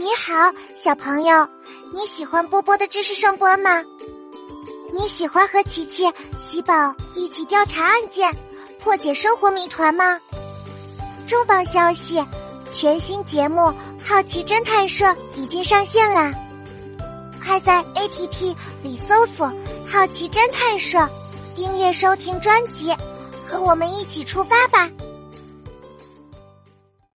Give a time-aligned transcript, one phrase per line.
[0.00, 1.46] 你好小朋友
[1.92, 3.84] 你喜欢波波的知识声波吗？
[4.94, 8.34] 你喜欢和琪琪喜宝一起调查案件
[8.82, 10.18] 破解生活谜团吗？
[11.26, 12.18] 重磅消息
[12.70, 16.32] 全新节目好奇侦探社已经上线啦
[17.44, 19.52] 快在 app 里搜索
[19.86, 21.06] 好奇侦探社
[21.54, 22.90] 订阅收听专辑
[23.46, 24.88] 和我们一起出发吧。